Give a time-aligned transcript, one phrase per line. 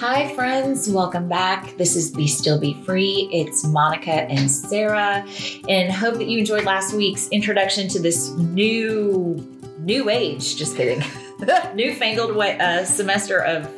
[0.00, 0.88] Hi, friends.
[0.88, 1.76] Welcome back.
[1.76, 3.28] This is Be Still Be Free.
[3.32, 5.26] It's Monica and Sarah,
[5.68, 9.44] and hope that you enjoyed last week's introduction to this new,
[9.80, 10.54] new age.
[10.54, 11.04] Just kidding.
[11.74, 13.68] Newfangled way, uh, semester of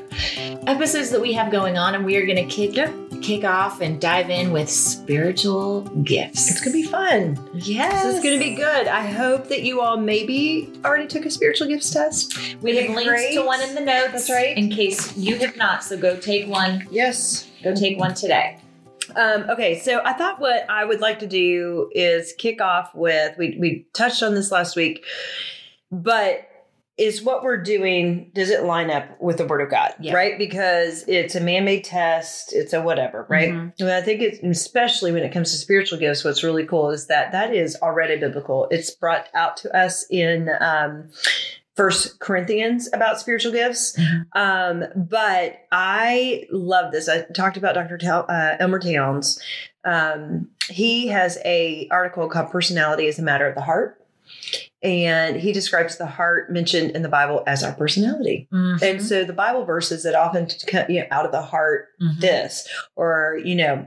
[0.66, 2.77] episodes that we have going on, and we are going to kick
[3.23, 6.51] kick off and dive in with spiritual gifts.
[6.51, 7.38] It's gonna be fun.
[7.55, 8.87] Yes, This is gonna be good.
[8.87, 12.56] I hope that you all maybe already took a spiritual gifts test.
[12.62, 13.34] We have links great.
[13.34, 14.12] to one in the notes.
[14.12, 14.56] That's right.
[14.56, 16.87] In case you have not, so go take one.
[16.91, 17.48] Yes.
[17.62, 18.59] Go take one today.
[19.16, 23.37] Um, okay, so I thought what I would like to do is kick off with
[23.39, 25.05] we we touched on this last week,
[25.91, 26.47] but
[27.00, 30.12] is what we're doing does it line up with the word of God, Yeah.
[30.14, 30.36] right?
[30.38, 33.50] Because it's a man-made test, it's a whatever, right?
[33.50, 33.72] Mhm.
[33.80, 37.06] And I think it's especially when it comes to spiritual gifts, what's really cool is
[37.06, 38.69] that that is already biblical.
[38.70, 41.08] It's brought out to us in um,
[41.77, 43.98] First Corinthians about spiritual gifts.
[44.34, 47.08] Um, but I love this.
[47.08, 47.97] I talked about Dr.
[47.97, 49.41] Tal- uh, Elmer Towns.
[49.84, 53.97] Um, he has a article called "Personality is a Matter of the Heart,"
[54.83, 58.48] and he describes the heart mentioned in the Bible as our personality.
[58.53, 58.83] Mhm.
[58.83, 62.20] And so the Bible verses that often come you know, out of the heart Mhm.
[62.20, 63.87] this, or you know,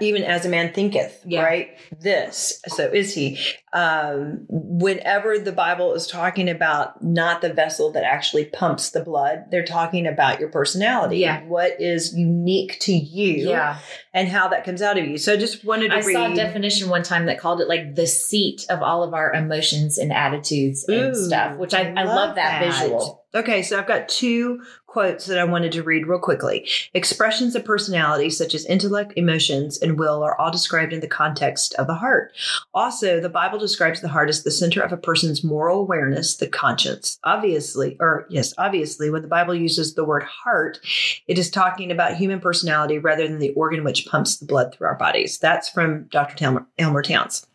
[0.00, 1.42] even as a man thinketh, Yeah.
[1.42, 1.68] right?
[2.00, 2.60] This.
[2.68, 3.38] So is he.
[3.72, 9.44] Um, whenever the Bible is talking about not the vessel that actually pumps the blood,
[9.50, 11.18] they're talking about your personality.
[11.18, 11.44] Yeah.
[11.44, 13.78] What is unique to you Yeah.
[14.12, 15.18] and how that comes out of you.
[15.18, 16.12] So I just wanted to I read.
[16.14, 19.32] saw a definition one time that called it like the seat of all of our
[19.32, 23.24] emotions and attitudes and Ooh, stuff, which I, I love that, visual.
[23.32, 24.60] Okay, so I've got two
[24.90, 26.68] quotes that I wanted to read real quickly.
[26.94, 31.74] Expressions of personality, such as intellect, emotions, and will, are all described in the context
[31.74, 32.32] of the heart.
[32.74, 36.48] Also, the Bible describes the heart as the center of a person's moral awareness, the
[36.48, 37.20] conscience.
[37.22, 40.80] Obviously, or yes, obviously, when the Bible uses the word heart,
[41.28, 44.88] it is talking about human personality rather than the organ which pumps the blood through
[44.88, 45.38] our bodies.
[45.38, 46.66] That's from Dr.
[46.78, 47.46] Elmer, Towns.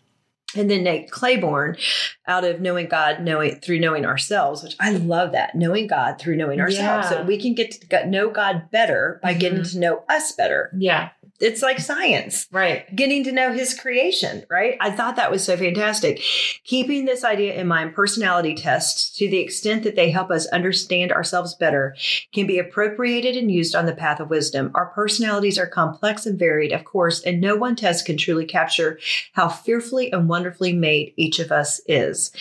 [0.56, 1.78] And then Nate Claiborne,
[2.28, 6.38] out of knowing God, knowing through knowing ourselves, which I love that knowing God through
[6.38, 7.10] knowing ourselves.
[7.12, 7.18] Yeah.
[7.18, 9.72] So we can get to know God better by getting Mhm.
[9.74, 10.72] to know us better.
[10.78, 11.10] Yeah.
[11.40, 12.94] It's like science, Right.
[12.96, 14.78] getting to know His creation, right?
[14.80, 16.22] I thought that was so fantastic.
[16.64, 21.12] Keeping this idea in mind, personality tests, to the extent that they help us understand
[21.12, 21.96] ourselves better,
[22.34, 24.72] can be appropriated and used on the path of wisdom.
[24.76, 28.98] Our personalities are complex and varied, of course, and no one test can truly capture
[29.34, 32.32] how fearfully and wonderfully made each of us is.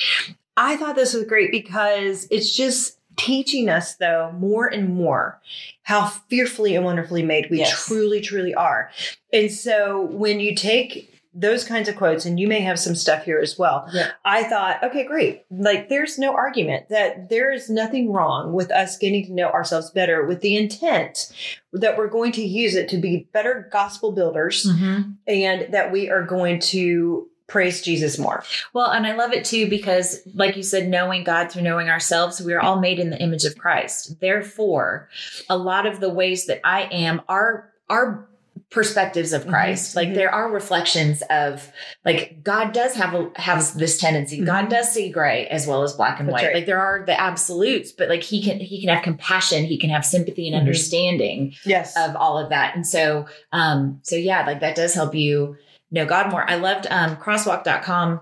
[0.57, 5.41] I thought this was great because it's just teaching us, though, more and more
[5.83, 7.87] how fearfully and wonderfully made we Yes.
[7.87, 8.91] truly, truly are.
[9.33, 13.25] And so when you take those kinds of quotes, and you may have some stuff
[13.25, 13.89] here as well.
[13.93, 14.13] Yeah.
[14.25, 15.43] I thought, okay, great.
[15.51, 19.91] Like, there's no argument that there is nothing wrong with us getting to know ourselves
[19.91, 21.33] better with the intent
[21.73, 25.11] that we're going to use it to be better gospel builders Mm-hmm.
[25.27, 28.43] and that we are going to praise Jesus more.
[28.73, 32.41] Well, and I love it too because, like you said, knowing God through knowing ourselves,
[32.41, 34.19] we are all made in the image of Christ.
[34.21, 35.09] Therefore,
[35.51, 38.27] a lot of the ways that I am are are
[38.71, 39.93] perspectives of Christ.
[39.93, 40.15] Mhm, Like mhm.
[40.15, 41.71] there are reflections of
[42.05, 44.41] like God does have a has this tendency.
[44.45, 44.71] God Mhm.
[44.71, 46.47] does see gray as well as black and That's white.
[46.47, 46.55] right.
[46.57, 49.91] Like there are the absolutes, but like he can he can have compassion, he can
[49.91, 50.61] have sympathy and Mhm.
[50.61, 51.95] understanding Yes.
[51.97, 52.75] of all of that.
[52.75, 55.57] And so, um, so yeah, like that does help you
[55.95, 56.49] know God more.
[56.49, 58.21] I loved um, crosswalk.com.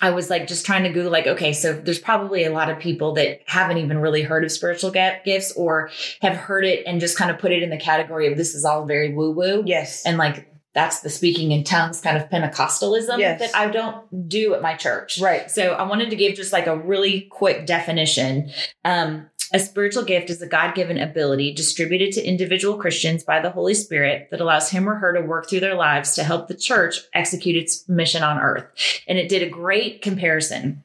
[0.00, 2.78] I was like just trying to Google, like, okay, so there's probably a lot of
[2.78, 5.88] people that haven't even really heard of spiritual gifts or
[6.20, 8.64] have heard it and just kind of put it in the category of this is
[8.64, 9.62] all very woo woo.
[9.64, 10.04] yes.
[10.04, 13.38] And like, that's the speaking in tongues kind of Pentecostalism Yes.
[13.38, 15.20] that I don't do at my church.
[15.20, 15.48] right.
[15.48, 18.50] So I wanted to give just like a really quick definition.
[18.84, 23.50] Um, a spiritual gift is a God given ability distributed to individual Christians by the
[23.50, 26.56] Holy Spirit that allows him or her to work through their lives to help the
[26.56, 28.66] church execute its mission on earth.
[29.06, 30.82] And it did a great comparison.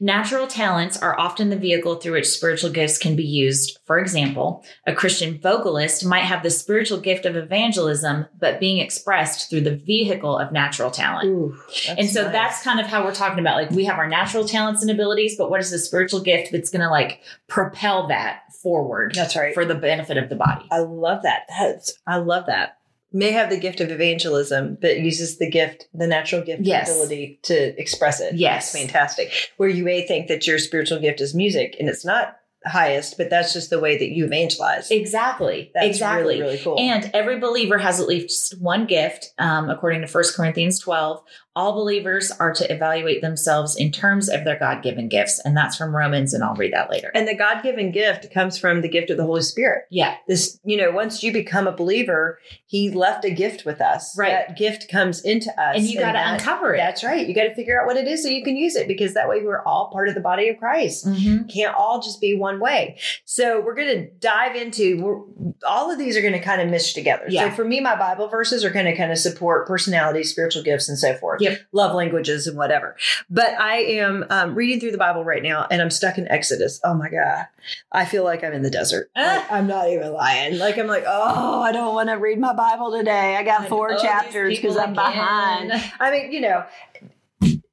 [0.00, 3.78] Natural talents are often the vehicle through which spiritual gifts can be used.
[3.84, 9.50] For example, a Christian vocalist might have the spiritual gift of evangelism, but being expressed
[9.50, 11.28] through the vehicle of natural talent.
[11.28, 11.56] Ooh,
[11.96, 12.32] And so nice.
[12.32, 15.36] that's kind of how we're talking about like we have our natural talents and abilities,
[15.36, 19.54] but what is the spiritual gift that's going to like propel that forward that's right.
[19.54, 20.66] for the benefit of the body?
[20.70, 21.42] I love that.
[21.48, 22.77] That's I love that.
[23.12, 26.90] May have the gift of evangelism, but uses the gift, the natural gift Yes.
[26.90, 28.34] ability to express it.
[28.34, 28.72] Yes.
[28.72, 29.32] Fantastic.
[29.56, 33.30] Where you may think that your spiritual gift is music, and it's not highest, but
[33.30, 34.90] that's just the way that you evangelize.
[34.90, 35.70] Exactly.
[35.74, 36.22] That's exactly.
[36.22, 36.76] really, really cool.
[36.78, 41.22] And every believer has at least one gift, um, according to 1 Corinthians 12.
[41.58, 45.40] All believers are to evaluate themselves in terms of their God given gifts.
[45.44, 47.10] And that's from Romans, and I'll read that later.
[47.14, 49.86] And the God given gift comes from the gift of the Holy Spirit.
[49.90, 50.14] yeah.
[50.28, 54.16] This, you know, once you become a believer, He left a gift with us.
[54.16, 54.30] Right.
[54.30, 55.76] That gift comes into us.
[55.76, 56.78] And you got to uncover it.
[56.78, 57.26] That's right.
[57.26, 59.28] You got to figure out what it is so you can use it because that
[59.28, 61.06] way we're all part of the body of Christ.
[61.06, 61.52] Mhm.
[61.52, 62.98] Can't all just be one way.
[63.24, 65.20] So we're going to dive into we're,
[65.66, 67.24] all of these are going to kind of mesh together.
[67.28, 67.50] Yeah.
[67.50, 70.88] So for me, my Bible verses are going to kind of support personality, spiritual gifts,
[70.88, 71.40] and so forth.
[71.50, 71.60] Yep.
[71.72, 72.96] Love languages and whatever.
[73.30, 76.80] But I am um, reading through the Bible right now and I'm stuck in Exodus.
[76.84, 77.46] Oh my God.
[77.92, 79.10] I feel like I'm in the desert.
[79.28, 80.58] Like, I'm not even lying.
[80.58, 83.36] Like, I'm like, oh, I don't want to read my Bible today.
[83.36, 85.72] I got four these chapters because I'm behind.
[86.00, 86.64] I mean, you know,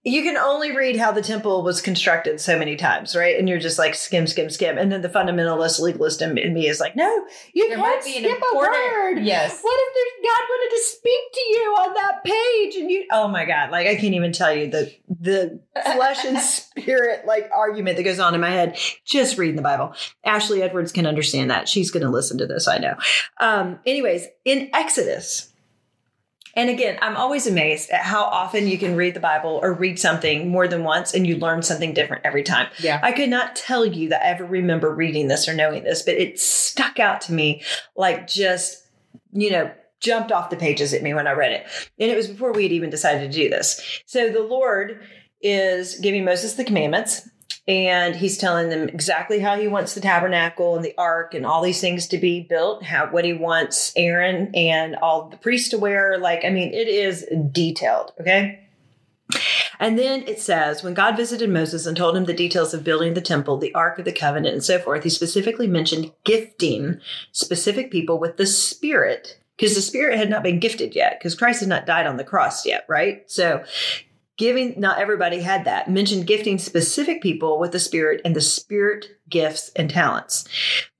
[0.07, 3.39] you can only read how the temple was constructed so many times, right?
[3.39, 4.77] And you're just like skim, skim, skim.
[4.77, 8.15] And then the fundamentalist legalist in, me is like, no, you There can't might be
[8.17, 9.19] an skip a important- word.
[9.25, 9.59] Yes.
[9.63, 13.05] What if there's God wanted to speak to you on that page and you?
[13.11, 13.71] Oh my God!
[13.71, 15.59] Like I can't even tell you the the
[15.95, 19.93] flesh and spirit like argument that goes on in my head just reading the Bible.
[20.23, 21.67] Ashley Edwards can understand that.
[21.67, 22.67] She's going to listen to this.
[22.67, 22.95] I know.
[23.39, 25.51] Um, anyways, in Exodus.
[26.55, 29.99] And again, I'm always amazed at how often you can read the Bible or read
[29.99, 32.69] something more than once and you learn something different every time.
[32.79, 32.99] Yeah.
[33.03, 36.15] I could not tell you that I ever remember reading this or knowing this, but
[36.15, 37.61] it stuck out to me
[37.95, 38.83] like just,
[39.33, 41.65] you know, jumped off the pages at me when I read it.
[41.99, 44.01] And it was before we had even decided to do this.
[44.05, 45.01] So the Lord
[45.41, 47.29] is giving Moses the commandments
[47.67, 51.63] and he's telling them exactly how he wants the tabernacle and the ark and all
[51.63, 55.77] these things to be built, how what he wants Aaron and all the priests to
[55.77, 56.17] wear.
[56.19, 58.61] Like, I mean, it is detailed, okay?
[59.79, 63.15] And then it says, when God visited Moses and told him the details of building
[63.15, 66.99] the temple, the Ark of the Covenant, and so forth, he specifically mentioned gifting
[67.31, 71.61] specific people with the Spirit, because the Spirit had not been gifted yet, because Christ
[71.61, 73.29] had not died on the cross yet, right?
[73.29, 73.63] So,
[74.37, 75.89] giving, not everybody had that.
[75.89, 80.47] Mentioned gifting specific people with the Spirit and the Spirit gifts and talents.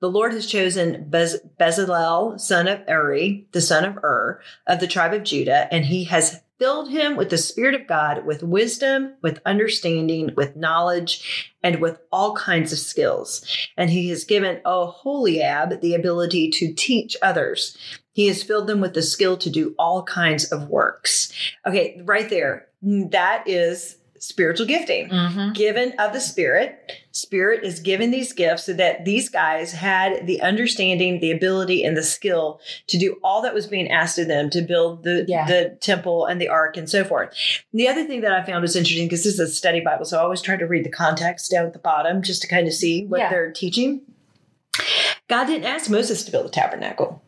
[0.00, 4.86] The Lord has chosen Bez- Bezalel, son of Uri, the son of Ur, of the
[4.86, 9.14] tribe of Judah, and he has filled him with the Spirit of God, with wisdom,
[9.22, 13.44] with understanding, with knowledge, and with all kinds of skills.
[13.76, 17.76] And he has given oh, Oholiab the ability to teach others.
[18.12, 21.30] He has filled them with the skill to do all kinds of works.
[21.66, 22.65] Okay, right there.
[22.82, 25.54] That is spiritual gifting Mhm.
[25.54, 26.74] given of the spirit
[27.12, 31.94] spirit is given these gifts so that these guys had the understanding the ability and
[31.94, 35.46] the skill to do all that was being asked of them to build the, Yeah.
[35.46, 37.28] the temple and the ark and so forth
[37.74, 40.16] the other thing that i found was interesting because this is a study bible so
[40.16, 42.72] i always try to read the context down at the bottom just to kind of
[42.72, 43.28] see what Yeah.
[43.28, 44.00] they're teaching
[45.28, 47.22] god didn't ask moses to build a tabernacle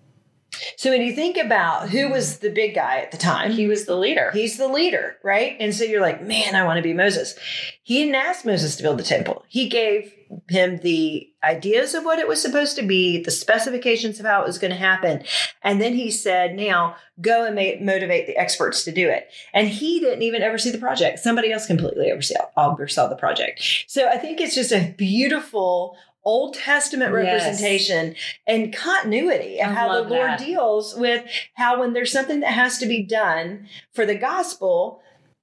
[0.76, 3.86] so when you think about who was the big guy at the time He was
[3.86, 4.30] the leader.
[4.32, 5.56] He's the leader, right?
[5.60, 7.34] And so you're like, man, I want to be Moses.
[7.82, 9.44] He didn't ask Moses to build the temple.
[9.48, 10.12] He gave
[10.48, 14.46] him the ideas of what it was supposed to be, the specifications of how it
[14.46, 15.22] was going to happen.
[15.62, 19.28] And then he said, now go and ma- motivate the experts to do it.
[19.54, 21.20] And he didn't even oversee the project.
[21.20, 23.62] Somebody else completely oversaw, oversaw the project.
[23.86, 25.96] So I think it's just a beautiful
[26.28, 27.24] Old Testament Yes.
[27.24, 28.14] representation
[28.46, 30.38] and continuity of how the Lord that.
[30.38, 31.24] deals with
[31.54, 35.00] how when there's something that has to be done for the gospel,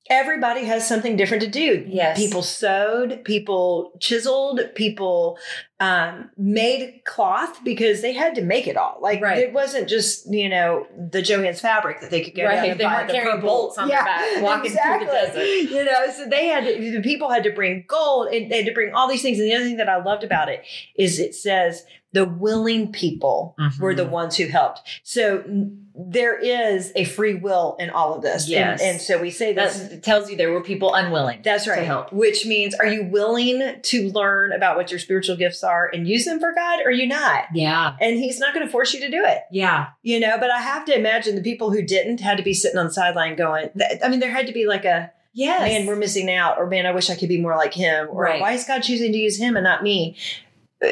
[0.10, 1.84] everybody has something different to do.
[1.88, 2.18] Yes.
[2.18, 5.40] People sewed, people chiseled, people
[5.82, 8.98] um, made cloth because they had to make it all.
[9.02, 9.40] Like Right.
[9.40, 12.70] it wasn't just, you know, the Joann's fabric that they could go Right.
[12.70, 15.44] and They buy weren't the carrying bolts on their back, walking through the desert.
[15.46, 18.66] You know, so they had to, the people had to bring gold and they had
[18.68, 19.38] to bring all these things.
[19.38, 20.64] And the other thing that I loved about it
[20.96, 23.78] is it says the willing people Mhm.
[23.82, 24.80] were the ones who helped.
[25.04, 25.44] So
[25.98, 28.48] there is a free will in all of this.
[28.50, 28.82] Yes.
[28.82, 29.78] And, and so we say this.
[29.80, 31.40] That tells you there were people unwilling.
[31.44, 31.80] That's right.
[31.80, 32.12] to help.
[32.14, 36.24] Which means, are you willing to learn about what your spiritual gifts are and use
[36.24, 37.46] them for God, or you not?
[37.54, 37.98] Yeah.
[38.00, 39.88] And He's not going to force you to do it, Yeah.
[40.04, 40.38] you know.
[40.40, 42.94] But I have to imagine the people who didn't had to be sitting on the
[42.94, 43.70] sideline going.
[44.02, 45.60] I mean, there had to be like a Yes.
[45.62, 48.24] man, we're missing out, or man, I wish I could be more like him, or
[48.24, 48.40] Right.
[48.40, 50.16] why is God choosing to use him and not me?
[50.82, 50.88] Uh,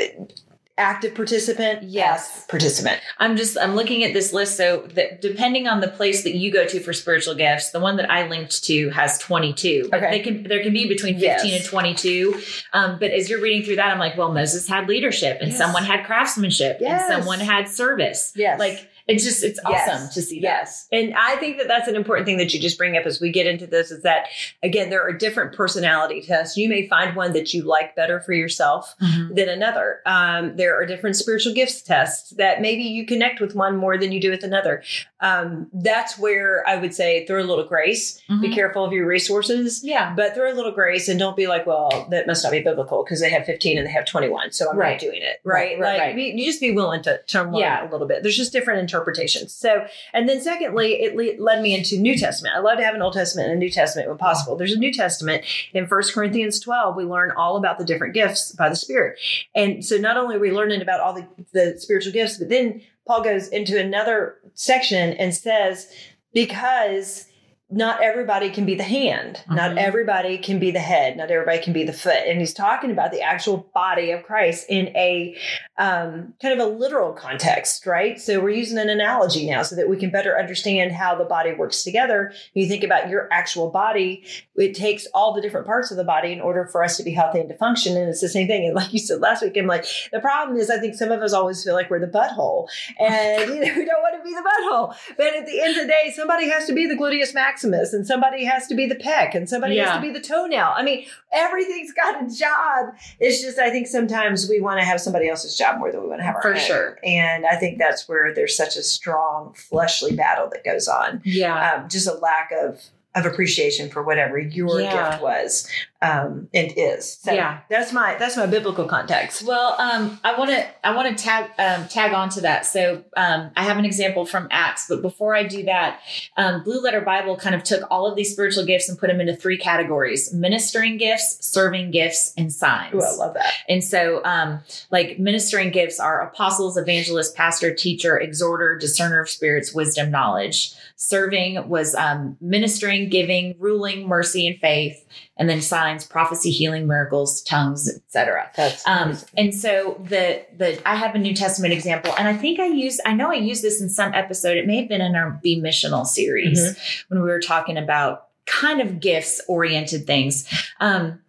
[0.75, 2.45] Active participant, Yes.
[2.47, 2.99] participant.
[3.19, 4.57] I'm just I'm looking at this list.
[4.57, 7.95] So that depending on the place that you go to for spiritual gifts, the one
[7.97, 9.89] that I linked to has 22.
[9.93, 10.09] Okay.
[10.09, 11.61] They can there can be between 15 Yes.
[11.61, 12.41] and 22.
[12.73, 15.59] Um, but as you're reading through that, I'm like, well, Moses had leadership, and Yes.
[15.59, 17.03] someone had craftsmanship, Yes.
[17.03, 18.33] and someone had service.
[18.35, 18.57] Yes.
[18.57, 19.89] Like it's just it's Yes.
[19.89, 20.47] awesome to see that.
[20.47, 20.87] Yes.
[20.91, 23.31] And I think that that's an important thing that you just bring up as we
[23.31, 24.27] get into this is that,
[24.61, 26.57] again, there are different personality tests.
[26.57, 29.35] You may find one that you like better for yourself Mhm.
[29.35, 29.99] than another.
[30.05, 34.11] Um, there are different spiritual gifts tests that maybe you connect with one more than
[34.11, 34.83] you do with another.
[35.19, 38.19] Um, that's where I would say throw a little grace.
[38.27, 38.53] Be Mhm.
[38.55, 39.81] careful of your resources.
[39.83, 40.13] Yeah.
[40.15, 43.03] But throw a little grace and don't be like, well, that must not be biblical
[43.03, 44.51] because they have 15 and they have 21.
[44.51, 44.91] So I'm Right.
[44.91, 45.39] not doing it.
[45.43, 45.79] Right, Right.
[45.79, 46.15] right, like, right.
[46.15, 47.87] be- you just be willing to, to learn Yeah.
[47.87, 48.23] a little bit.
[48.23, 49.53] There's just different interpretations.
[49.53, 52.55] So, and then secondly, it le- led me into New Testament.
[52.55, 54.55] I love to have an Old Testament and a New Testament when possible.
[54.55, 56.95] There's a New Testament in First Corinthians 12.
[56.95, 59.19] We learn all about the different gifts by the Spirit.
[59.55, 62.81] And so not only are we learning about all the, the spiritual gifts, but then
[63.07, 65.91] Paul goes into another section and says,
[66.33, 67.25] because
[67.75, 69.41] not everybody can be the hand.
[69.49, 69.77] Not Mhm.
[69.77, 71.17] everybody can be the head.
[71.17, 72.23] Not everybody can be the foot.
[72.27, 75.35] And he's talking about the actual body of Christ in a
[75.79, 78.21] um, kind of a literal context, right?
[78.21, 81.51] So we're using an analogy now so that we can better understand how the body
[81.53, 82.31] works together.
[82.53, 84.23] You think about your actual body,
[84.55, 87.09] it takes all the different parts of the body in order for us to be
[87.11, 87.97] healthy and to function.
[87.97, 88.65] And it's the same thing.
[88.67, 91.23] And like you said last week, I'm like, the problem is I think some of
[91.23, 92.67] us always feel like we're the butthole.
[92.99, 94.95] And you know, we don't want to be the butthole.
[95.17, 98.05] But at the end of the day, somebody has to be the gluteus maximus and
[98.05, 100.73] somebody has to be the pec and somebody has to be the toenail.
[100.75, 102.95] I mean, everything's got a job.
[103.19, 106.07] It's just I think sometimes we want to have somebody else's job more than we
[106.07, 106.53] want to have our own.
[106.55, 106.65] For own.
[106.67, 106.99] sure.
[107.03, 111.21] And I think that's where there's such a strong fleshly battle that goes on.
[111.23, 111.73] Yeah.
[111.81, 112.81] Um, just a lack of
[113.15, 115.11] of appreciation for whatever your Yeah.
[115.11, 115.69] gift was
[116.03, 117.17] um, and is.
[117.21, 117.59] So Yeah.
[117.69, 119.43] that's my that's my biblical context.
[119.43, 122.65] Well, um, I want to I want to tag um, tag on to that.
[122.65, 126.01] So um, I have an example from Acts, but before I do that,
[126.35, 129.21] um, Blue Letter Bible kind of took all of these spiritual gifts and put them
[129.21, 132.95] into three categories: ministering gifts, serving gifts, and signs.
[132.95, 133.53] Ooh, I love that.
[133.69, 134.59] And so, um,
[134.91, 140.73] like ministering gifts are apostles, evangelist, pastor, teacher, exhorter, discerner of spirits, wisdom, knowledge.
[140.95, 145.03] Serving was um, ministering, giving, ruling, mercy, and faith.
[145.35, 148.51] And then signs, prophecy, healing, miracles, tongues, etc.
[148.85, 152.67] Um, and so the the I have a New Testament example, and I think I
[152.67, 154.57] used I know I used this in some episode.
[154.57, 157.13] It may have been in our Be Missional series Mm-hmm.
[157.15, 160.47] when we were talking about kind of gifts oriented things.
[160.79, 161.19] Um,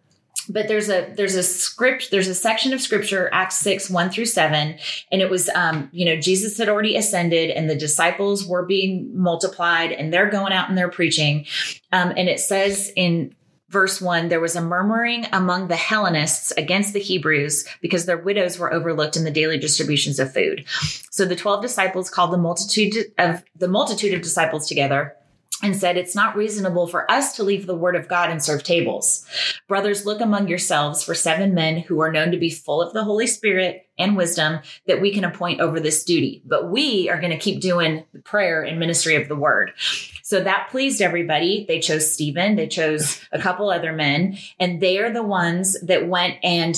[0.49, 4.25] but there's a there's a script there's a section of scripture acts 6 1 through
[4.25, 4.77] 7
[5.11, 9.09] and it was um you know jesus had already ascended and the disciples were being
[9.19, 11.47] multiplied and they're going out and they're preaching
[11.91, 13.33] um and it says in
[13.69, 18.57] verse 1 there was a murmuring among the hellenists against the hebrews because their widows
[18.57, 20.65] were overlooked in the daily distributions of food
[21.11, 25.15] so the 12 disciples called the multitude of the multitude of disciples together
[25.63, 28.63] and said, It's not reasonable for us to leave the word of God and serve
[28.63, 29.25] tables.
[29.67, 33.03] Brothers, look among yourselves for seven men who are known to be full of the
[33.03, 36.41] Holy Spirit and wisdom that we can appoint over this duty.
[36.45, 39.73] But we are going to keep doing the prayer and ministry of the word.
[40.23, 41.65] So that pleased everybody.
[41.67, 46.07] They chose Stephen, they chose a couple other men, and they are the ones that
[46.07, 46.75] went and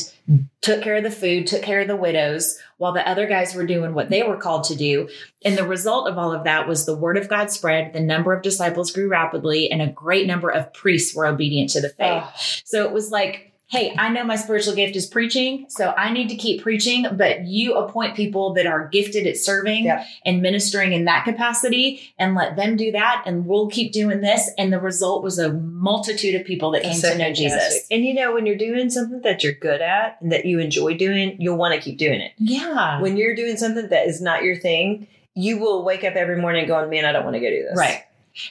[0.61, 3.65] took care of the food, took care of the widows, while the other guys were
[3.65, 5.07] doing what they were called to do.
[5.45, 8.33] And the result of all of that was the word of God spread, the number
[8.33, 12.23] of disciples grew rapidly, and a great number of priests were obedient to the faith.
[12.25, 12.33] Oh,
[12.65, 16.29] So it was like, hey, I know my spiritual gift is preaching, so I need
[16.29, 20.05] to keep preaching, but you appoint people that are gifted at serving Yep.
[20.25, 24.49] and ministering in that capacity and let them do that, and we'll keep doing this.
[24.57, 27.51] And the result was a multitude of people that came so to know fantastic.
[27.51, 27.87] Jesus.
[27.91, 30.95] And you know, when you're doing something that you're good at and that you enjoy
[30.97, 32.31] doing, you'll want to keep doing it.
[32.37, 33.01] Yeah.
[33.01, 36.67] When you're doing something that is not your thing, you will wake up every morning
[36.67, 38.03] going, "Man, I don't want to go do this." Right.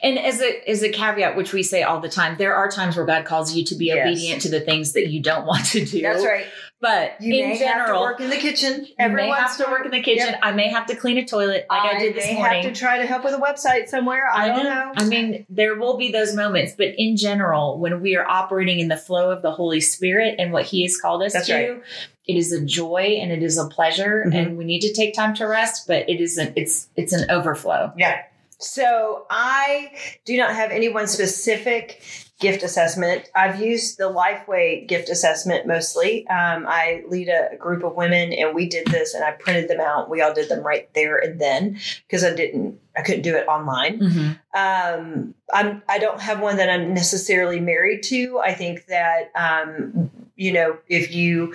[0.03, 2.97] And as a as a caveat, which we say all the time, there are times
[2.97, 4.07] where God calls you to be Yes.
[4.07, 6.03] obedient to the things that you don't want to do.
[6.03, 6.47] That's right.
[6.79, 8.85] But You in may general, have to work in the kitchen.
[8.85, 10.27] you Every may have to work in the kitchen.
[10.29, 10.41] Yep.
[10.43, 12.65] I may have to clean a toilet like I, did this may morning.
[12.65, 14.29] have to try to help with a website somewhere.
[14.31, 14.93] I, don't know.
[14.95, 18.89] I mean, there will be those moments, but in general, when we are operating in
[18.89, 21.83] the flow of the Holy Spirit and what He has called us That's to, right.
[22.29, 24.35] it is a joy and it is a pleasure, Mhm.
[24.37, 25.87] and we need to take time to rest.
[25.87, 26.53] But it isn't.
[26.57, 27.93] It's it's an overflow.
[27.97, 28.21] Yeah.
[28.59, 29.93] So I
[30.25, 32.03] do not have any one specific
[32.39, 33.31] gift assessment.
[33.35, 36.27] I've used the Lifeway gift assessment mostly.
[36.29, 39.69] Um, I lead a, a group of women, and we did this, and I printed
[39.69, 40.11] them out.
[40.11, 43.49] We all did them right there and then because I didn't, I couldn't do it
[43.49, 44.01] online.
[44.55, 48.39] Um, I'm, I don't have one that I'm necessarily married to.
[48.39, 51.55] I think that, um, you know, if you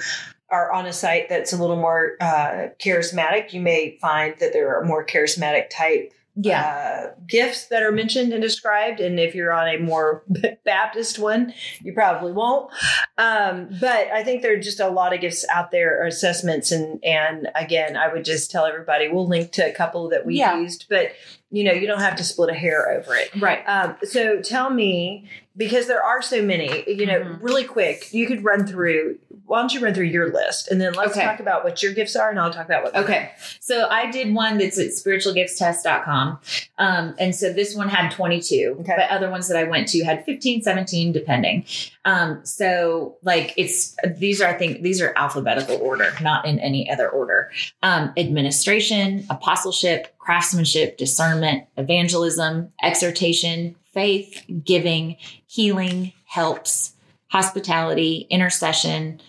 [0.50, 4.76] are on a site that's a little more uh, charismatic, you may find that there
[4.76, 6.12] are more charismatic type
[6.46, 9.00] uh, gifts that are mentioned and described.
[9.00, 10.24] And if you're on a more
[10.66, 12.72] Baptist one, you probably won't.
[13.18, 16.72] Um, but I think there are just a lot of gifts out there or assessments.
[16.72, 20.38] And, and again, I would just tell everybody we'll link to a couple that we
[20.38, 20.58] Yeah.
[20.60, 21.12] used, but
[21.54, 23.30] you know, you don't have to split a hair over it.
[23.38, 23.62] Right.
[23.68, 25.26] Um, so tell me,
[25.58, 27.40] because there are so many, you know, Mhm.
[27.42, 29.20] really quick, you could run through.
[29.52, 31.26] Why don't you run through your list, and then let's Okay.
[31.26, 32.96] talk about what your gifts are, and I'll talk about what.
[32.96, 33.32] Okay.
[33.60, 36.40] So I did one that's at spiritualgiftstest.com.
[36.78, 38.94] Um, and so this one had 22, Okay.
[38.96, 41.66] but other ones that I went to had 15, 17, depending.
[42.06, 46.90] Um, so like it's, these are, I think, these are alphabetical order, not in any
[46.90, 47.52] other order.
[47.84, 56.94] Um, administration, apostleship, craftsmanship, discernment, evangelism, exhortation, faith, giving, healing, helps,
[57.28, 59.20] hospitality, intercession,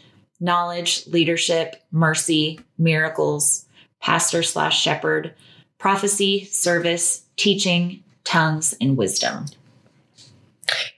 [0.43, 3.65] knowledge, leadership, mercy, miracles,
[4.01, 5.33] pastor slash shepherd,
[5.79, 9.47] prophecy, service, teaching, tongues, and wisdom.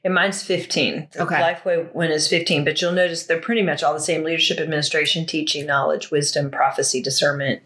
[0.02, 1.08] And mine's 15.
[1.12, 1.34] The Okay.
[1.36, 5.26] Lifeway one is 15, but you'll notice they're pretty much all the same leadership, administration,
[5.26, 7.62] teaching, knowledge, wisdom, prophecy, discernment,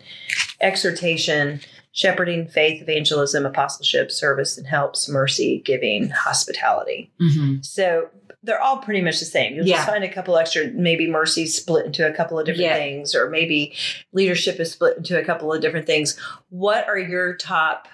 [0.61, 1.61] exhortation,
[1.93, 7.11] shepherding, faith, evangelism, apostleship, service and helps, mercy, giving, hospitality.
[7.21, 7.63] Mm-hmm.
[7.63, 8.09] So
[8.43, 9.55] they're all pretty much the same.
[9.55, 9.77] You'll Yeah.
[9.77, 12.75] just find a couple extra, maybe mercy split into a couple of different Yeah.
[12.75, 13.75] things, or maybe
[14.13, 16.17] leadership is split into a couple of different things.
[16.51, 17.89] What are your top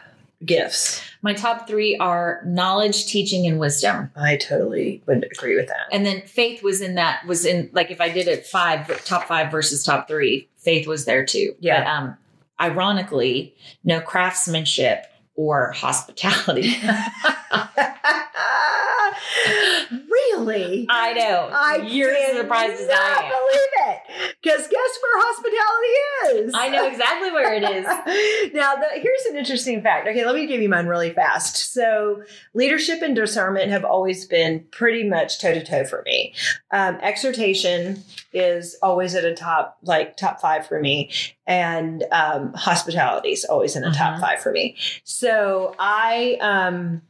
[0.44, 1.00] gifts?
[1.22, 4.10] My top three are knowledge, teaching, and wisdom.
[4.14, 5.86] I totally would agree with that.
[5.90, 9.26] And then faith was in that, was in, like, if I did it five, top
[9.26, 11.54] five versus top three, faith was there too.
[11.60, 11.80] Yeah.
[11.80, 12.16] But, um,
[12.60, 16.76] ironically, no craftsmanship or hospitality.
[20.32, 20.86] really?
[20.88, 21.48] I know.
[21.52, 23.30] I You're as surprised as I am.
[23.30, 24.36] believe it.
[24.42, 26.54] Because guess where hospitality is?
[26.54, 27.84] I know exactly where it is.
[28.54, 30.06] now, the, here's an interesting fact.
[30.08, 31.72] Okay, let me give you mine really fast.
[31.72, 32.22] So,
[32.54, 36.34] leadership and discernment have always been pretty much toe to toe for me.
[36.70, 38.02] Um, exhortation
[38.32, 41.10] is always at a top, like top five for me,
[41.46, 44.20] and um, hospitality is always in a top Mhm.
[44.20, 44.76] five for me.
[45.04, 46.36] So, I.
[46.40, 47.02] Um,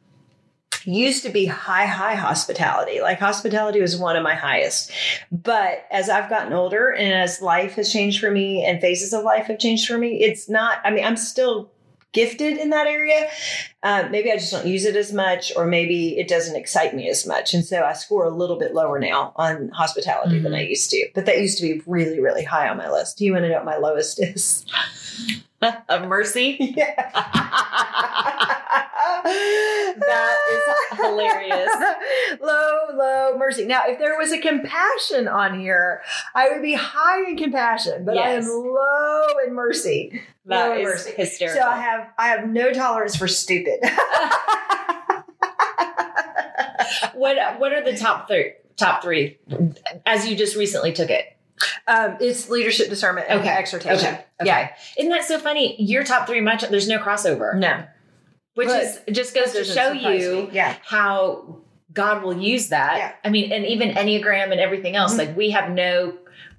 [0.87, 3.00] used to be high high hospitality.
[3.00, 4.91] Like hospitality was one of my highest.
[5.31, 9.25] But as i've gotten older and as life has changed for me and phases of
[9.25, 11.71] life have changed for me it's not i mean i'm still
[12.12, 13.29] gifted in that area.
[13.83, 17.09] Uh, maybe i just don't use it as much or maybe it doesn't excite me
[17.09, 17.55] as much.
[17.55, 21.09] And so i score a little bit lower now on hospitality than i used to.
[21.14, 23.18] But that used to be really really high on my list.
[23.18, 24.64] Do you want to know what my lowest is?
[25.88, 26.59] Of mercy.
[26.77, 28.51] yeah
[29.25, 31.71] That is hilarious.
[32.40, 33.64] low, low mercy.
[33.67, 36.03] Now, if there was a compassion on here,
[36.35, 40.23] I would be high in compassion, but I am low in mercy.
[40.47, 41.12] That Low in mercy.
[41.17, 41.62] hysterical.
[41.62, 43.81] So I have I have no tolerance for stupid.
[47.14, 48.53] what What are the top three?
[48.77, 49.38] Top three,
[50.05, 51.27] as you just recently took it.
[51.87, 53.49] um, it's leadership, discernment, and Okay.
[53.51, 53.97] exhortation.
[54.14, 54.25] Okay.
[54.45, 54.71] Yeah.
[54.99, 55.81] Isn't that so funny?
[55.81, 57.85] Your top three, my top, there's no crossover, No.
[58.55, 60.49] Which But is just goes to show you.
[60.53, 60.77] Yeah.
[60.83, 61.61] how
[61.93, 62.97] God will use that.
[62.99, 63.12] Yeah.
[63.25, 65.19] I mean, and even Enneagram and everything else, Mhm.
[65.19, 66.14] like we have no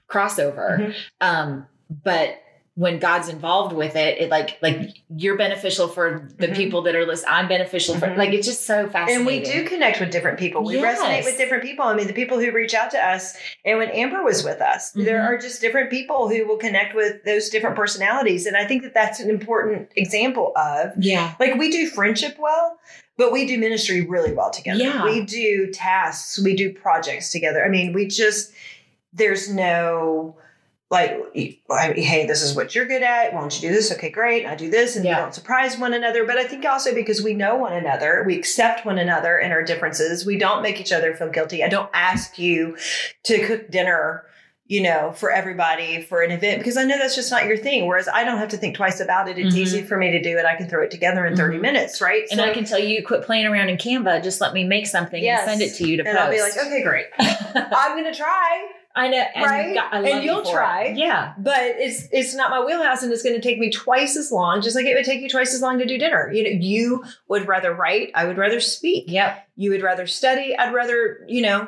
[0.10, 0.78] crossover.
[0.80, 0.96] Mhm.
[1.22, 1.68] Um,
[2.04, 2.38] but
[2.78, 6.56] when God's involved with it, it like like you're beneficial for the Mhm.
[6.58, 7.32] people that are listening.
[7.34, 8.18] I'm beneficial for Mhm.
[8.18, 9.16] like it's just so fascinating.
[9.20, 10.62] And we do connect with different people.
[10.62, 11.00] We Yes.
[11.00, 11.86] resonate with different people.
[11.86, 13.34] I mean, the people who reach out to us,
[13.64, 15.26] and when Amber was with us, there Mhm.
[15.26, 18.46] are just different people who will connect with those different personalities.
[18.46, 21.32] And I think that that's an important example of Yeah.
[21.40, 22.78] like we do friendship well,
[23.18, 24.84] but we do ministry really well together.
[24.84, 25.06] Yeah.
[25.06, 27.64] We do tasks, we do projects together.
[27.64, 28.52] I mean, we just,
[29.14, 30.36] there's no,
[30.96, 33.34] like, hey, this is what you're good at.
[33.34, 33.92] Why don't you do this?
[33.92, 34.46] Okay, great.
[34.46, 34.96] I do this.
[34.96, 35.18] And Yeah.
[35.18, 36.26] we don't surprise one another.
[36.26, 39.64] But I think also because we know one another, we accept one another and our
[39.64, 40.26] differences.
[40.26, 41.64] We don't make each other feel guilty.
[41.64, 42.78] I don't ask you
[43.24, 44.24] to cook dinner,
[44.68, 47.86] you know, for everybody for an event because I know that's just not your thing.
[47.88, 49.38] Whereas I don't have to think twice about it.
[49.38, 49.60] It's Mhm.
[49.60, 50.46] easy for me to do it.
[50.46, 51.62] I can throw it together in 30 Mhm.
[51.62, 52.24] minutes, right?
[52.32, 54.24] And I can tell you, quit playing around in Canva.
[54.24, 55.42] Just let me make something Yes.
[55.48, 56.24] and send it to you to and post.
[56.26, 57.06] I'll be like, okay, great.
[57.20, 58.66] I'm going to try.
[58.98, 59.76] I know, and Right?
[59.76, 60.54] God- I And you you'll for it.
[60.54, 60.94] try.
[60.96, 64.32] Yeah, but it's it's not my wheelhouse and it's going to take me twice as
[64.32, 66.50] long just like it would take you twice as long to do dinner you know
[66.50, 69.48] you would rather write i would rather speak yep.
[69.58, 71.68] you would rather study i'd rather you know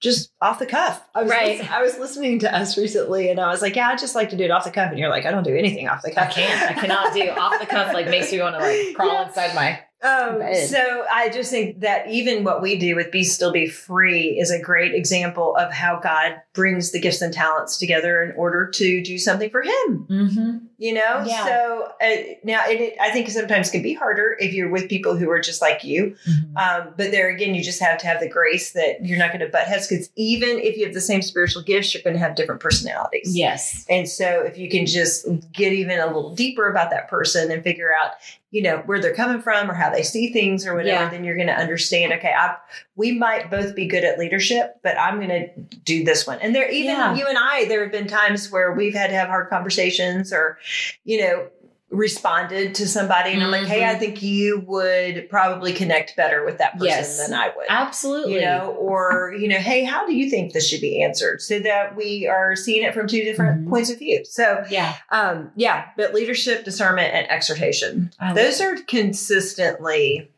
[0.00, 1.58] just off the cuff I was, Right.
[1.58, 4.28] lis- I was listening to us recently and i was like yeah i just like
[4.30, 6.10] to do it off the cuff and you're like i don't do anything off the
[6.12, 6.28] cuff.
[6.28, 6.70] I can't.
[6.70, 7.92] I cannot do off the cuff.
[7.94, 10.68] Like makes me want to like crawl inside my Um, Bed.
[10.68, 14.50] so I just think that even what we do with Be Still Be Free is
[14.50, 19.02] a great example of how God brings the gifts and talents together in order to
[19.02, 20.06] do something for Him.
[20.08, 20.56] Mm-hmm.
[20.80, 21.44] You know, Yeah.
[21.44, 25.28] so uh, now it, I think sometimes can be harder if you're with people who
[25.30, 26.14] are just like you.
[26.56, 29.40] Um, but there again, you just have to have the grace that you're not going
[29.40, 32.20] to butt heads because even if you have the same spiritual gifts, you're going to
[32.20, 33.36] have different personalities.
[33.36, 33.84] Yes.
[33.90, 37.64] And so if you can just get even a little deeper about that person and
[37.64, 38.12] figure out,
[38.50, 41.10] you know, where they're coming from or how they see things or whatever, Yeah.
[41.10, 42.56] then you're going to understand, okay, I,
[42.96, 45.48] we might both be good at leadership, but I'm going to
[45.84, 46.38] do this one.
[46.40, 47.14] And there, even Yeah.
[47.14, 50.58] you and I, there have been times where we've had to have hard conversations or,
[51.04, 51.48] you know,
[51.90, 53.84] responded to somebody and I'm like, hey.
[53.84, 57.26] I think you would probably connect better with that person Yes.
[57.26, 58.34] than I would Absolutely.
[58.34, 61.40] you know, or you know, hey, how do you think this should be answered?
[61.40, 63.70] So that we are seeing it from two different Mhm.
[63.70, 64.22] points of view.
[64.26, 64.94] So, Yeah.
[65.10, 70.28] um, yeah, but leadership, discernment, and exhortation, I those are consistently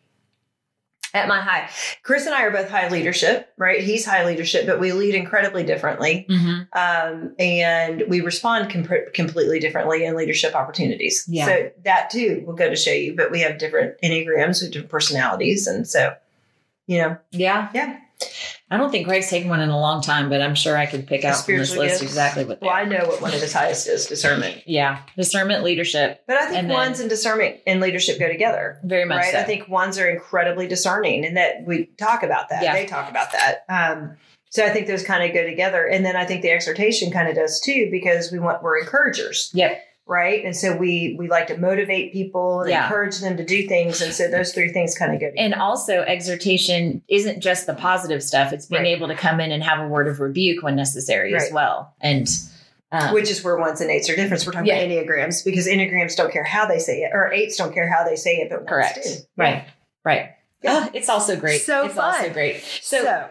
[1.15, 1.69] at my high.
[2.03, 3.81] Chris and I are both high leadership, right?
[3.83, 6.61] He's high leadership, but we lead incredibly differently, Mm-hmm.
[6.79, 11.25] um, and we respond com- completely differently in leadership opportunities.
[11.29, 11.47] Yeah.
[11.47, 13.15] So that too will go to show you.
[13.17, 16.15] But we have different enneagrams with different personalities, and so
[16.87, 17.69] you know, Yeah.
[17.75, 17.99] yeah.
[18.73, 21.07] I don't think Greg's taken one in a long time, but I'm sure I could
[21.07, 22.03] pick out from this list gifts.
[22.03, 22.77] exactly what Well, are.
[22.77, 24.63] I know what one of his highest is discernment.
[24.67, 25.01] Yeah.
[25.17, 28.79] Discernment, leadership, But I think And then- ones and discernment and leadership go together.
[28.85, 29.33] very much Right.
[29.33, 29.39] so.
[29.41, 32.63] I think ones are incredibly discerning and that we talk about that.
[32.63, 32.73] Yeah.
[32.75, 33.65] They talk about that.
[33.69, 34.17] Um,
[34.51, 35.87] so I think those kind of go together.
[35.87, 39.51] And then I think the exhortation kind of does too, because we want we're encouragers.
[39.55, 39.83] Yep.
[40.11, 40.45] Right.
[40.45, 42.83] And so we we like to motivate people and Yeah.
[42.83, 44.01] encourage them to do things.
[44.03, 45.45] And so those three things kind of go together.
[45.45, 48.53] And also, exhortation isn't just the positive stuff.
[48.53, 48.89] It's being Right.
[48.97, 51.95] able to come in and have a word of rebuke when necessary as well.
[52.01, 52.27] And
[52.91, 54.45] um, which is where ones and eights are different.
[54.45, 54.79] We're talking Yeah.
[54.81, 58.03] about enneagrams because enneagrams don't care how they say it, or eights don't care how
[58.03, 58.99] they say it, but ones correct.
[59.05, 59.11] do.
[59.37, 59.65] Right.
[60.05, 60.31] Right.
[60.63, 60.87] Yeah.
[60.87, 61.61] Oh, it's also great.
[61.61, 62.15] So it's fun.
[62.17, 62.63] also great.
[62.83, 63.27] So, So,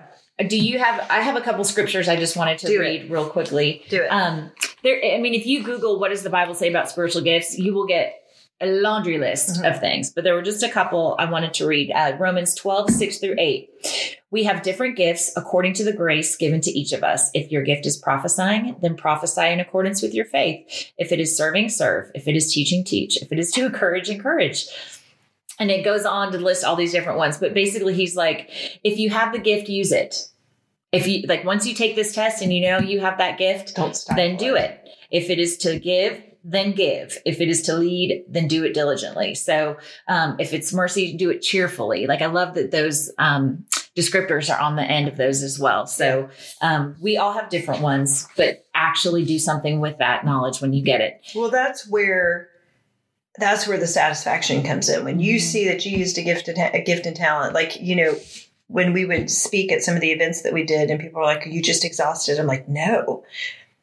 [0.48, 1.06] do you have?
[1.10, 2.80] I have a couple scriptures I just wanted to Do it.
[2.80, 3.84] read real quickly.
[3.90, 4.08] do it.
[4.08, 5.00] Um, there.
[5.04, 7.86] I mean, if you Google what does the Bible say about spiritual gifts, you will
[7.86, 8.16] get
[8.62, 9.70] a laundry list Mhm.
[9.74, 10.12] of things.
[10.12, 11.92] But there were just a couple I wanted to read.
[11.92, 13.70] Uh, Romans 12, 6 through 8.
[14.32, 17.32] We have different gifts according to the grace given to each of us.
[17.34, 20.92] If your gift is prophesying, then prophesy in accordance with your faith.
[20.98, 22.12] If it is serving, serve.
[22.14, 23.22] If it is teaching, teach.
[23.22, 24.66] If it is to encourage, encourage.
[25.58, 27.38] And it goes on to list all these different ones.
[27.38, 28.50] But basically, he's like,
[28.84, 30.28] if you have the gift, use it.
[30.92, 33.76] If you like, once you take this test and you know you have that gift,
[33.76, 34.16] don't stop.
[34.18, 34.88] then do it.
[35.12, 37.18] If it is to give, then give.
[37.26, 39.36] If it is to lead, then do it diligently.
[39.36, 42.08] So, um, if it's mercy, do it cheerfully.
[42.08, 45.86] Like I love that those um, descriptors are on the end of those as well.
[45.86, 46.30] So,
[46.62, 50.84] um, we all have different ones, but actually do something with that knowledge when you
[50.84, 51.22] get it.
[51.36, 52.50] Well, that's where
[53.38, 55.42] that's where the satisfaction comes in when you Mhm.
[55.42, 57.54] see that you used a gift, a gift and talent.
[57.54, 58.18] Like you know,
[58.70, 61.26] when we would speak at some of the events that we did, and people were
[61.28, 63.24] like, "Are you just exhausted?" I'm like, "No."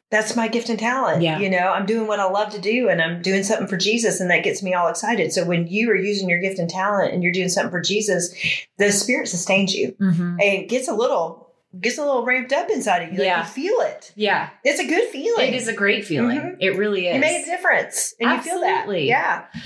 [0.09, 1.21] That's my gift and talent.
[1.21, 1.37] Yeah.
[1.37, 4.21] You know, I'm doing what I love to do and I'm doing something for Jesus
[4.21, 5.33] and that gets me all excited.
[5.33, 8.33] So when you are using your gift and talent and you're doing something for Jesus,
[8.77, 10.21] the spirit sustains you Mm-hmm.
[10.21, 11.49] and it gets a little
[11.81, 13.17] gets a little ramped up inside of you.
[13.19, 13.39] Like Yeah.
[13.39, 14.13] you feel it.
[14.15, 15.49] Yeah, It's a good feeling.
[15.49, 16.37] it is a great feeling.
[16.39, 16.55] Mhm.
[16.61, 17.15] It really is.
[17.15, 19.09] You make a difference and you feel Absolutely.
[19.09, 19.49] that.
[19.53, 19.61] Yeah.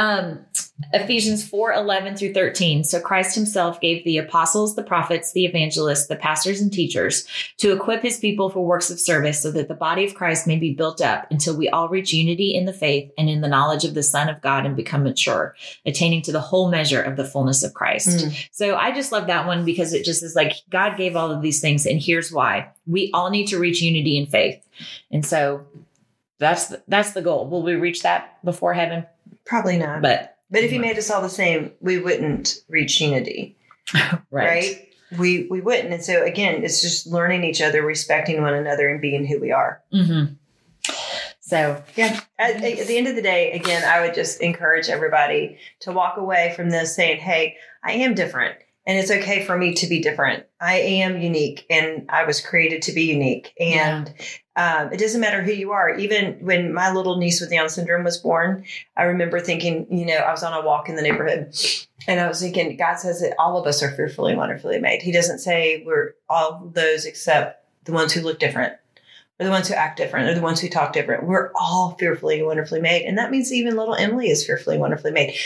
[0.00, 0.38] Um,
[0.94, 2.84] Ephesians 4 11 through 13.
[2.84, 7.72] So Christ himself gave the apostles, the prophets, the evangelists, the pastors, and teachers to
[7.72, 10.72] equip his people for works of service so that the body of Christ may be
[10.72, 13.92] built up until we all reach unity in the faith and in the knowledge of
[13.92, 17.62] the Son of God and become mature, attaining to the whole measure of the fullness
[17.62, 18.08] of Christ.
[18.52, 21.42] So I just love that one because it just is like God gave all of
[21.42, 24.66] these things, and here's why: we all need to reach unity in faith,
[25.10, 25.66] and so
[26.38, 27.48] that's the, that's the goal.
[27.48, 29.04] Will we reach that before heaven?
[29.50, 30.00] Probably not.
[30.00, 33.58] But, But if he made us all the same, we wouldn't reach unity.
[33.94, 34.86] right, Right.
[35.18, 35.92] We we wouldn't.
[35.92, 39.50] And so again, it's just learning each other, respecting one another, and being who we
[39.50, 39.82] are.
[39.90, 40.26] hmm
[41.40, 42.20] So Yeah.
[42.38, 46.16] At, at the end of the day, again, I would just encourage everybody to walk
[46.16, 48.56] away from this saying, Hey, I am different.
[48.90, 50.46] And it's okay for me to be different.
[50.60, 53.54] I am unique and I was created to be unique.
[53.60, 54.12] And
[54.56, 55.90] um, it doesn't matter who you are.
[55.90, 58.64] Even when my little niece with Down syndrome was born,
[58.96, 61.54] I remember thinking, you know, I was on a walk in the neighborhood
[62.08, 65.02] and I was thinking, God says that all of us are fearfully and wonderfully made.
[65.02, 68.72] He doesn't say we're all those except the ones who look different
[69.38, 71.28] or the ones who act different or the ones who talk different.
[71.28, 73.04] We're all fearfully and wonderfully made.
[73.04, 75.36] And that means even little Emily is fearfully and wonderfully made.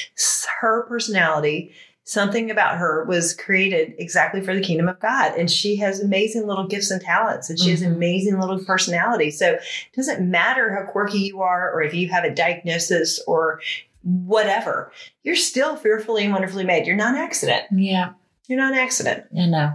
[0.63, 5.33] Her personality, something about her was created exactly for the kingdom of God.
[5.39, 7.87] And she has amazing little gifts and talents and she has Mhm.
[7.95, 9.31] amazing little personality.
[9.31, 9.63] So it
[9.97, 13.61] doesn't matter how quirky you are or if you have a diagnosis or
[14.03, 16.87] whatever, you're still fearfully and wonderfully made.
[16.87, 17.65] You're not an accident.
[17.73, 18.11] Yeah.
[18.49, 19.25] You're not an accident.
[19.37, 19.73] I know.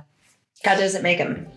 [0.63, 1.47] God doesn't make them.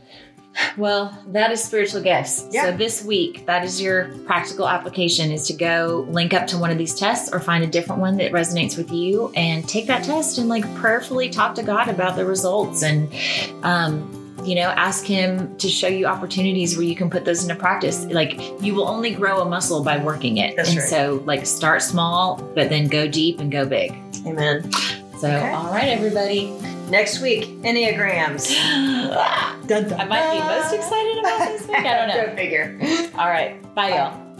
[0.77, 2.47] Well, that is spiritual gifts.
[2.51, 2.65] Yeah.
[2.65, 6.71] So this week, that is your practical application is to go link up to one
[6.71, 10.05] of these tests or find a different one that resonates with you and take that
[10.05, 13.13] test and like prayerfully talk to God about the results and
[13.63, 17.55] um you know, ask him to show you opportunities where you can put those into
[17.55, 18.05] practice.
[18.07, 20.57] Like you will only grow a muscle by working it.
[20.57, 20.89] That's and right.
[20.89, 23.93] so like start small, but then go deep and go big.
[24.27, 24.71] Amen.
[25.19, 25.53] So Okay.
[25.53, 26.53] all right, everybody.
[26.93, 28.51] Next week, Enneagrams.
[28.55, 31.79] I might be most excited about this week.
[31.79, 32.27] I don't know.
[32.27, 32.79] Go figure.
[33.15, 33.57] All right.
[33.75, 34.32] Bye, y'all.